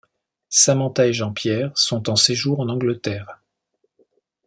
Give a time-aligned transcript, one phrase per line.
[0.49, 3.39] Samantha et Jean-Pierre sont en séjour en Angleterre.